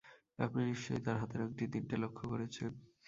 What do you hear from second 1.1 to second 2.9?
হাতের আঙটি তিনটি লক্ষ করেছেন।